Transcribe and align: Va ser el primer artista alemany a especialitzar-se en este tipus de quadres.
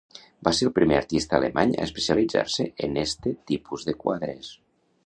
Va 0.45 0.53
ser 0.59 0.63
el 0.69 0.73
primer 0.77 0.95
artista 0.99 1.37
alemany 1.39 1.75
a 1.77 1.85
especialitzar-se 1.91 2.67
en 2.89 2.99
este 3.07 3.37
tipus 3.53 3.89
de 3.93 3.97
quadres. 4.07 4.53